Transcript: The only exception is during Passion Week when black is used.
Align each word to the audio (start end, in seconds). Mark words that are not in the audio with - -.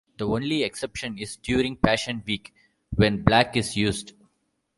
The 0.17 0.25
only 0.27 0.63
exception 0.63 1.19
is 1.19 1.37
during 1.37 1.75
Passion 1.77 2.23
Week 2.25 2.51
when 2.95 3.21
black 3.21 3.55
is 3.55 3.77
used. 3.77 4.13